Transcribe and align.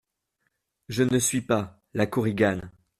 Je 0.89 1.03
ne 1.03 1.19
suis 1.19 1.41
pas…? 1.43 1.79
LA 1.93 2.07
KORIGANE. 2.07 2.71